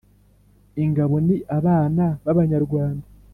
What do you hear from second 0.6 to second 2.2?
ingabo ni abana